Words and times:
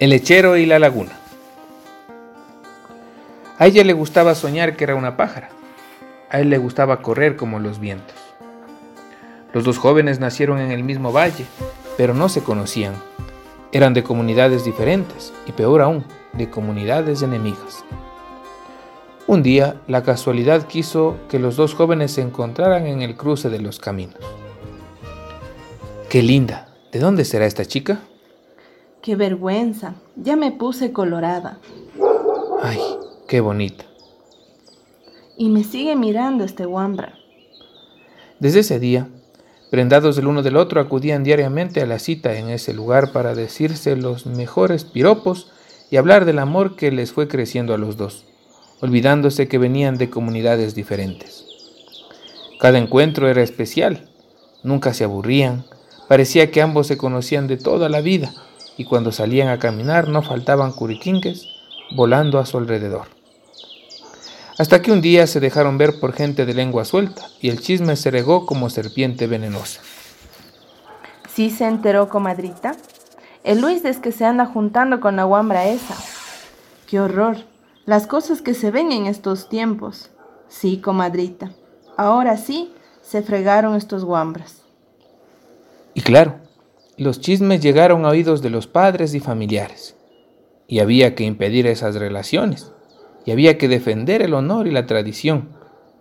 El 0.00 0.10
lechero 0.10 0.56
y 0.56 0.64
la 0.64 0.78
laguna. 0.78 1.10
A 3.58 3.66
ella 3.66 3.82
le 3.82 3.92
gustaba 3.94 4.36
soñar 4.36 4.76
que 4.76 4.84
era 4.84 4.94
una 4.94 5.16
pájara. 5.16 5.48
A 6.30 6.38
él 6.38 6.50
le 6.50 6.58
gustaba 6.58 7.02
correr 7.02 7.34
como 7.34 7.58
los 7.58 7.80
vientos. 7.80 8.14
Los 9.52 9.64
dos 9.64 9.76
jóvenes 9.78 10.20
nacieron 10.20 10.60
en 10.60 10.70
el 10.70 10.84
mismo 10.84 11.10
valle, 11.10 11.46
pero 11.96 12.14
no 12.14 12.28
se 12.28 12.44
conocían. 12.44 12.94
Eran 13.72 13.92
de 13.92 14.04
comunidades 14.04 14.64
diferentes 14.64 15.32
y 15.46 15.52
peor 15.52 15.82
aún, 15.82 16.04
de 16.32 16.48
comunidades 16.48 17.22
enemigas. 17.22 17.84
Un 19.26 19.42
día, 19.42 19.80
la 19.88 20.04
casualidad 20.04 20.68
quiso 20.68 21.16
que 21.28 21.40
los 21.40 21.56
dos 21.56 21.74
jóvenes 21.74 22.12
se 22.12 22.22
encontraran 22.22 22.86
en 22.86 23.02
el 23.02 23.16
cruce 23.16 23.48
de 23.48 23.58
los 23.58 23.80
caminos. 23.80 24.20
¡Qué 26.08 26.22
linda! 26.22 26.68
¿De 26.92 27.00
dónde 27.00 27.24
será 27.24 27.46
esta 27.46 27.64
chica? 27.64 27.98
¡Qué 29.02 29.16
vergüenza! 29.16 29.94
Ya 30.16 30.36
me 30.36 30.52
puse 30.52 30.92
colorada. 30.92 31.58
¡Ay, 32.62 32.80
qué 33.26 33.40
bonita! 33.40 33.84
Y 35.36 35.48
me 35.50 35.64
sigue 35.64 35.96
mirando 35.96 36.44
este 36.44 36.64
guambra. 36.64 37.14
Desde 38.40 38.60
ese 38.60 38.78
día, 38.78 39.08
prendados 39.70 40.18
el 40.18 40.26
uno 40.26 40.42
del 40.42 40.56
otro, 40.56 40.80
acudían 40.80 41.24
diariamente 41.24 41.80
a 41.80 41.86
la 41.86 41.98
cita 41.98 42.34
en 42.38 42.50
ese 42.50 42.74
lugar 42.74 43.12
para 43.12 43.34
decirse 43.34 43.96
los 43.96 44.26
mejores 44.26 44.84
piropos 44.84 45.50
y 45.90 45.96
hablar 45.96 46.24
del 46.24 46.38
amor 46.38 46.76
que 46.76 46.90
les 46.90 47.12
fue 47.12 47.28
creciendo 47.28 47.74
a 47.74 47.78
los 47.78 47.96
dos 47.96 48.24
olvidándose 48.80 49.48
que 49.48 49.58
venían 49.58 49.98
de 49.98 50.10
comunidades 50.10 50.74
diferentes. 50.74 51.44
Cada 52.60 52.78
encuentro 52.78 53.28
era 53.28 53.42
especial, 53.42 54.08
nunca 54.62 54.94
se 54.94 55.04
aburrían, 55.04 55.64
parecía 56.08 56.50
que 56.50 56.62
ambos 56.62 56.86
se 56.86 56.96
conocían 56.96 57.46
de 57.46 57.56
toda 57.56 57.88
la 57.88 58.00
vida 58.00 58.32
y 58.78 58.86
cuando 58.86 59.12
salían 59.12 59.48
a 59.48 59.58
caminar 59.58 60.08
no 60.08 60.22
faltaban 60.22 60.72
curiquinques 60.72 61.46
volando 61.90 62.38
a 62.38 62.46
su 62.46 62.56
alrededor. 62.56 63.08
Hasta 64.58 64.80
que 64.80 64.90
un 64.90 65.02
día 65.02 65.26
se 65.26 65.40
dejaron 65.40 65.76
ver 65.76 66.00
por 66.00 66.14
gente 66.14 66.46
de 66.46 66.54
lengua 66.54 66.86
suelta 66.86 67.26
y 67.42 67.50
el 67.50 67.60
chisme 67.60 67.94
se 67.96 68.10
regó 68.10 68.46
como 68.46 68.70
serpiente 68.70 69.26
venenosa. 69.26 69.82
¿Sí 71.28 71.50
se 71.50 71.66
enteró, 71.66 72.08
comadrita? 72.08 72.74
El 73.44 73.60
Luis 73.60 73.84
es 73.84 73.98
que 73.98 74.12
se 74.12 74.24
anda 74.24 74.46
juntando 74.46 75.00
con 75.00 75.16
la 75.16 75.24
guambra 75.24 75.68
esa. 75.68 75.94
¡Qué 76.86 76.98
horror! 76.98 77.36
las 77.88 78.06
cosas 78.06 78.42
que 78.42 78.52
se 78.52 78.70
ven 78.70 78.92
en 78.92 79.06
estos 79.06 79.48
tiempos. 79.48 80.10
Sí, 80.50 80.78
comadrita, 80.78 81.52
ahora 81.96 82.36
sí 82.36 82.70
se 83.00 83.22
fregaron 83.22 83.76
estos 83.76 84.04
guambras. 84.04 84.60
Y 85.94 86.02
claro, 86.02 86.34
los 86.98 87.20
chismes 87.20 87.60
llegaron 87.60 88.04
a 88.04 88.08
oídos 88.08 88.42
de 88.42 88.50
los 88.50 88.66
padres 88.66 89.14
y 89.14 89.20
familiares. 89.20 89.96
Y 90.66 90.80
había 90.80 91.14
que 91.14 91.24
impedir 91.24 91.66
esas 91.66 91.94
relaciones. 91.94 92.72
Y 93.24 93.30
había 93.30 93.56
que 93.56 93.68
defender 93.68 94.20
el 94.20 94.34
honor 94.34 94.66
y 94.66 94.72
la 94.72 94.86
tradición. 94.86 95.50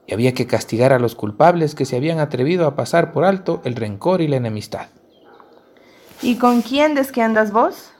Y 0.08 0.14
había 0.14 0.34
que 0.34 0.48
castigar 0.48 0.94
a 0.94 1.00
los 1.00 1.14
culpables 1.16 1.76
que 1.76 1.86
se 1.86 1.98
habían 1.98 2.20
atrevido 2.20 2.66
a 2.66 2.76
pasar 2.76 3.12
por 3.12 3.26
alto 3.26 3.62
el 3.64 3.76
rencor 3.76 4.22
y 4.22 4.28
la 4.28 4.38
enemistad. 4.38 4.88
¿Y 6.22 6.38
con 6.38 6.62
quién 6.64 6.98
es 6.98 7.12
que 7.12 7.22
andas 7.22 7.52
vos? 7.52 7.92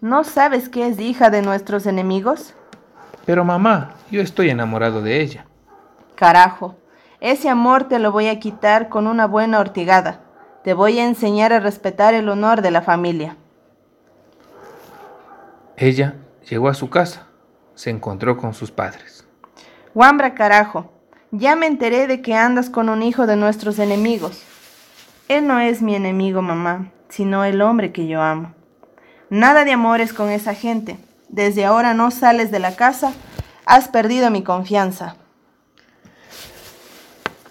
¿No 0.00 0.22
sabes 0.22 0.68
que 0.68 0.86
es 0.86 1.00
hija 1.00 1.30
de 1.30 1.42
nuestros 1.42 1.86
enemigos? 1.86 2.54
Pero 3.26 3.44
mamá, 3.44 3.94
yo 4.10 4.20
estoy 4.20 4.50
enamorado 4.50 5.02
de 5.02 5.20
ella. 5.20 5.46
Carajo, 6.14 6.76
ese 7.20 7.48
amor 7.48 7.84
te 7.84 7.98
lo 7.98 8.12
voy 8.12 8.28
a 8.28 8.38
quitar 8.38 8.88
con 8.88 9.06
una 9.06 9.26
buena 9.26 9.58
ortigada. 9.58 10.23
Te 10.64 10.72
voy 10.72 10.98
a 10.98 11.04
enseñar 11.04 11.52
a 11.52 11.60
respetar 11.60 12.14
el 12.14 12.26
honor 12.30 12.62
de 12.62 12.70
la 12.70 12.80
familia. 12.80 13.36
Ella 15.76 16.14
llegó 16.48 16.68
a 16.68 16.74
su 16.74 16.88
casa, 16.88 17.26
se 17.74 17.90
encontró 17.90 18.38
con 18.38 18.54
sus 18.54 18.70
padres. 18.70 19.26
Guambra, 19.92 20.32
carajo, 20.32 20.90
ya 21.32 21.54
me 21.54 21.66
enteré 21.66 22.06
de 22.06 22.22
que 22.22 22.34
andas 22.34 22.70
con 22.70 22.88
un 22.88 23.02
hijo 23.02 23.26
de 23.26 23.36
nuestros 23.36 23.78
enemigos. 23.78 24.42
Él 25.28 25.46
no 25.46 25.60
es 25.60 25.82
mi 25.82 25.96
enemigo, 25.96 26.40
mamá, 26.40 26.90
sino 27.10 27.44
el 27.44 27.60
hombre 27.60 27.92
que 27.92 28.06
yo 28.06 28.22
amo. 28.22 28.54
Nada 29.28 29.66
de 29.66 29.72
amores 29.72 30.14
con 30.14 30.30
esa 30.30 30.54
gente. 30.54 30.96
Desde 31.28 31.66
ahora 31.66 31.92
no 31.92 32.10
sales 32.10 32.50
de 32.50 32.60
la 32.60 32.74
casa, 32.74 33.12
has 33.66 33.88
perdido 33.88 34.30
mi 34.30 34.42
confianza. 34.42 35.16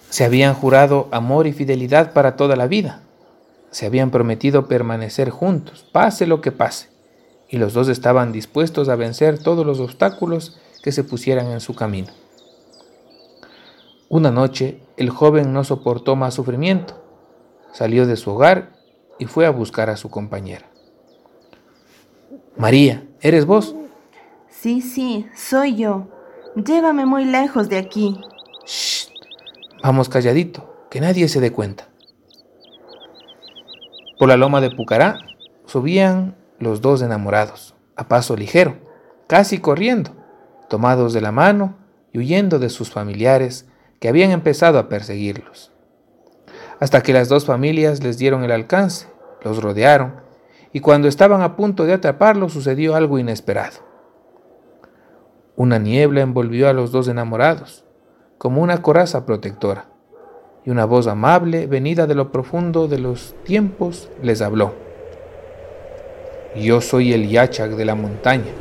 Se 0.09 0.23
habían 0.23 0.55
jurado 0.55 1.09
amor 1.11 1.45
y 1.45 1.53
fidelidad 1.53 2.11
para 2.13 2.35
toda 2.35 2.55
la 2.55 2.65
vida. 2.65 3.02
Se 3.73 3.88
habían 3.88 4.11
prometido 4.11 4.67
permanecer 4.67 5.31
juntos, 5.31 5.84
pase 5.91 6.28
lo 6.28 6.41
que 6.41 6.51
pase. 6.51 6.89
Y 7.50 7.57
los 7.57 7.73
dos 7.73 7.89
estaban 7.89 8.31
dispuestos 8.31 8.88
a 8.88 8.95
vencer 8.95 9.39
todos 9.39 9.66
los 9.66 9.79
obstáculos 9.79 10.59
que 10.84 10.91
se 10.91 11.03
pusieran 11.03 11.47
en 11.47 11.59
su 11.59 11.73
camino. 11.73 12.09
Una 14.09 14.29
noche 14.29 14.79
el 14.95 15.09
joven 15.09 15.53
no 15.53 15.63
soportó 15.63 16.16
más 16.16 16.35
sufrimiento, 16.35 17.03
salió 17.72 18.06
de 18.06 18.16
su 18.16 18.29
hogar 18.29 18.73
y 19.17 19.25
fue 19.25 19.47
a 19.47 19.50
buscar 19.50 19.89
a 19.89 19.97
su 19.97 20.12
compañera. 20.12 20.67
María, 22.56 23.07
¿eres 23.22 23.47
vos? 23.47 23.75
Sí, 24.50 24.81
sí, 24.81 25.25
soy 25.35 25.78
yo. 25.78 26.09
Llévame 26.56 27.07
muy 27.07 27.25
lejos 27.25 27.69
de 27.69 27.79
aquí. 27.79 28.22
Shh. 28.67 29.07
Vamos 29.81 30.09
calladito, 30.09 30.85
que 30.91 31.01
nadie 31.01 31.28
se 31.28 31.39
dé 31.39 31.51
cuenta. 31.51 31.88
Por 34.18 34.29
la 34.29 34.38
loma 34.38 34.62
de 34.62 34.69
Pucará 34.69 35.18
subían 35.66 36.35
los 36.59 36.81
dos 36.81 37.01
enamorados, 37.01 37.75
a 37.96 38.07
paso 38.07 38.35
ligero, 38.35 38.75
casi 39.28 39.59
corriendo, 39.59 40.12
tomados 40.69 41.13
de 41.13 41.22
la 41.22 41.31
mano 41.31 41.75
y 42.12 42.19
huyendo 42.19 42.59
de 42.59 42.69
sus 42.69 42.91
familiares 42.91 43.68
que 44.00 44.09
habían 44.09 44.31
empezado 44.31 44.78
a 44.78 44.88
perseguirlos. 44.88 45.72
Hasta 46.79 47.01
que 47.01 47.13
las 47.13 47.28
dos 47.28 47.46
familias 47.46 48.03
les 48.03 48.18
dieron 48.18 48.44
el 48.44 48.51
alcance, 48.51 49.07
los 49.44 49.62
rodearon 49.62 50.22
y 50.74 50.80
cuando 50.80 51.07
estaban 51.07 51.41
a 51.41 51.56
punto 51.56 51.85
de 51.85 51.94
atraparlo 51.94 52.50
sucedió 52.50 52.95
algo 52.95 53.19
inesperado. 53.19 53.80
Una 55.56 55.80
niebla 55.80 56.22
envolvió 56.22 56.69
a 56.69 56.74
los 56.74 56.91
dos 56.91 57.07
enamorados, 57.07 57.85
como 58.38 58.62
una 58.62 58.81
coraza 58.81 59.25
protectora, 59.25 59.85
y 60.66 60.69
una 60.69 60.85
voz 60.85 61.07
amable, 61.07 61.68
venida 61.68 62.07
de 62.07 62.16
lo 62.16 62.31
profundo 62.31 62.88
de 62.88 63.00
los 63.00 63.35
tiempos, 63.44 64.09
les 64.22 64.41
habló. 64.41 64.74
Yo 66.56 66.81
soy 66.81 67.13
el 67.13 67.29
Yachak 67.29 67.72
de 67.72 67.85
la 67.85 67.96
montaña, 67.96 68.51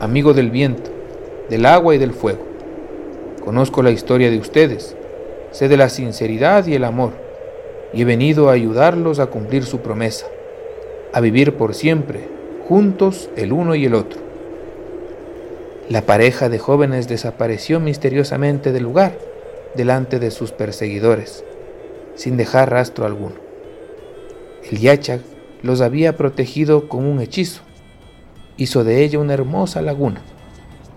amigo 0.00 0.32
del 0.32 0.50
viento, 0.50 0.90
del 1.50 1.66
agua 1.66 1.94
y 1.94 1.98
del 1.98 2.12
fuego. 2.12 2.44
Conozco 3.44 3.82
la 3.82 3.90
historia 3.90 4.30
de 4.30 4.38
ustedes, 4.38 4.96
sé 5.50 5.68
de 5.68 5.76
la 5.76 5.88
sinceridad 5.88 6.66
y 6.66 6.74
el 6.74 6.84
amor, 6.84 7.12
y 7.92 8.02
he 8.02 8.04
venido 8.04 8.48
a 8.48 8.52
ayudarlos 8.52 9.18
a 9.18 9.26
cumplir 9.26 9.64
su 9.64 9.80
promesa 9.80 10.26
a 11.16 11.20
vivir 11.20 11.54
por 11.54 11.72
siempre, 11.72 12.28
juntos 12.68 13.30
el 13.36 13.50
uno 13.50 13.74
y 13.74 13.86
el 13.86 13.94
otro. 13.94 14.20
La 15.88 16.02
pareja 16.02 16.50
de 16.50 16.58
jóvenes 16.58 17.08
desapareció 17.08 17.80
misteriosamente 17.80 18.70
del 18.70 18.82
lugar, 18.82 19.16
delante 19.76 20.18
de 20.18 20.30
sus 20.30 20.52
perseguidores, 20.52 21.44
sin 22.14 22.36
dejar 22.36 22.70
rastro 22.70 23.06
alguno. 23.06 23.36
El 24.70 24.78
Yachag 24.78 25.20
los 25.62 25.80
había 25.80 26.16
protegido 26.16 26.88
con 26.88 27.04
un 27.04 27.20
hechizo. 27.20 27.62
Hizo 28.56 28.84
de 28.84 29.04
ella 29.04 29.18
una 29.18 29.34
hermosa 29.34 29.82
laguna, 29.82 30.22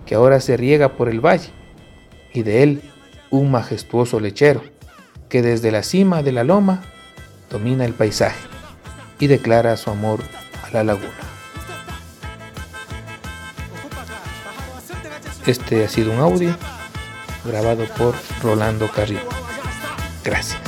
que 0.06 0.14
ahora 0.14 0.40
se 0.40 0.56
riega 0.56 0.96
por 0.96 1.08
el 1.08 1.24
valle, 1.24 1.50
y 2.32 2.42
de 2.42 2.62
él 2.62 2.82
un 3.30 3.50
majestuoso 3.50 4.18
lechero, 4.18 4.62
que 5.28 5.42
desde 5.42 5.70
la 5.70 5.82
cima 5.82 6.22
de 6.22 6.32
la 6.32 6.42
loma 6.42 6.82
domina 7.50 7.84
el 7.84 7.92
paisaje 7.92 8.48
y 9.20 9.26
declara 9.26 9.76
su 9.76 9.90
amor 9.90 10.20
a 10.64 10.70
la 10.72 10.82
laguna. 10.82 11.10
Este 15.46 15.84
ha 15.84 15.88
sido 15.88 16.12
un 16.12 16.18
audio 16.18 16.56
grabado 17.44 17.86
por 17.96 18.14
Rolando 18.42 18.90
Carrillo. 18.90 19.28
Gracias. 20.24 20.60